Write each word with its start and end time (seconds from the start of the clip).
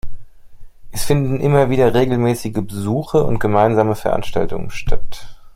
Es 0.91 1.03
finden 1.05 1.39
immer 1.39 1.69
wieder 1.69 1.93
regelmäßige 1.93 2.53
Besuche 2.65 3.23
und 3.23 3.37
gemeinsame 3.37 3.93
Veranstaltungen 3.93 4.71
statt. 4.71 5.37